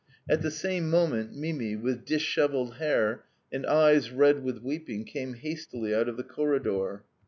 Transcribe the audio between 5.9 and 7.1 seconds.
out of the corridor.